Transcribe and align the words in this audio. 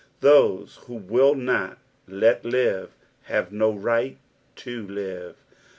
Those 0.21 0.77
who 0.87 0.95
will 0.95 1.35
not 1.35 1.77
"let 2.07 2.43
live" 2.43 2.95
have 3.25 3.51
no 3.51 3.71
right 3.71 4.17
to 4.55 4.87
"live." 4.87 5.35